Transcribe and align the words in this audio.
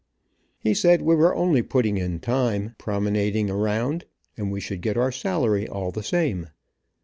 He 0.57 0.73
said 0.73 1.03
we 1.03 1.13
were 1.13 1.35
only 1.35 1.61
putting 1.61 1.99
in 1.99 2.17
time, 2.21 2.73
promenading 2.79 3.51
around, 3.51 4.05
and 4.35 4.51
we 4.51 4.59
should 4.59 4.81
get 4.81 4.97
our 4.97 5.11
salary 5.11 5.67
all 5.67 5.91
the 5.91 6.01
same. 6.01 6.47